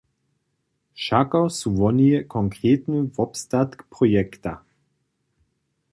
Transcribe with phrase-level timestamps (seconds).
[0.99, 4.53] Wšako su woni konkretny wobstatk projekta.